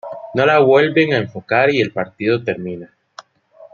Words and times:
No 0.33 0.47
la 0.47 0.57
vuelven 0.57 1.13
a 1.13 1.17
enfocar 1.19 1.69
y 1.71 1.79
el 1.79 1.91
partido 1.93 2.43
termina. 2.43 2.89